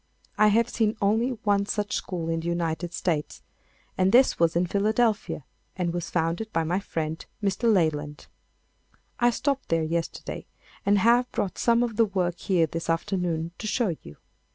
I 0.35 0.47
have 0.47 0.67
seen 0.67 0.97
only 0.99 1.29
one 1.43 1.67
such 1.67 1.93
school 1.93 2.27
in 2.27 2.39
the 2.39 2.47
United 2.47 2.91
States, 2.91 3.43
and 3.95 4.11
this 4.11 4.39
was 4.39 4.55
in 4.55 4.65
Philadelphia 4.65 5.45
and 5.75 5.93
was 5.93 6.09
founded 6.09 6.51
by 6.51 6.63
my 6.63 6.79
friend 6.79 7.23
Mr. 7.43 7.71
Leyland. 7.71 8.25
I 9.19 9.29
stopped 9.29 9.69
there 9.69 9.83
yesterday 9.83 10.47
and 10.87 10.97
have 10.97 11.31
brought 11.31 11.59
some 11.59 11.83
of 11.83 11.97
the 11.97 12.05
work 12.05 12.39
here 12.39 12.65
this 12.65 12.89
afternoon 12.89 13.51
to 13.59 13.67
show 13.67 13.95
you. 14.01 14.17